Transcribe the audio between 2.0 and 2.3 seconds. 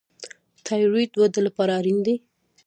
دی.